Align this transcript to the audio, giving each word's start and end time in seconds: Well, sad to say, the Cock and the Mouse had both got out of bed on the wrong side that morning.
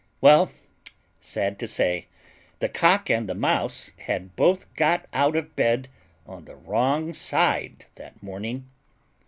Well, 0.19 0.51
sad 1.19 1.59
to 1.59 1.67
say, 1.67 2.07
the 2.57 2.69
Cock 2.69 3.11
and 3.11 3.29
the 3.29 3.35
Mouse 3.35 3.91
had 4.05 4.35
both 4.35 4.73
got 4.73 5.05
out 5.13 5.35
of 5.35 5.55
bed 5.55 5.89
on 6.25 6.45
the 6.45 6.55
wrong 6.55 7.13
side 7.13 7.85
that 7.97 8.23
morning. 8.23 8.67